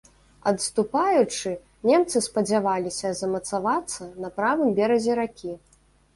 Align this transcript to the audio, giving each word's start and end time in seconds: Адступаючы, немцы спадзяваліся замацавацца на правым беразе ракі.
Адступаючы, 0.51 1.51
немцы 1.89 2.17
спадзяваліся 2.29 3.13
замацавацца 3.21 4.09
на 4.27 4.33
правым 4.41 4.69
беразе 4.83 5.21
ракі. 5.23 5.51